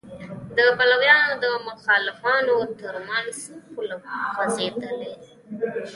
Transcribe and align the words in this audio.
د 0.57 0.59
پلویانو 0.77 1.35
او 1.51 1.55
مخالفانو 1.69 2.55
تر 2.79 2.95
منځ 3.07 3.35
پوله 3.73 3.97
خوځېدلې 4.33 5.11
ده. 5.19 5.27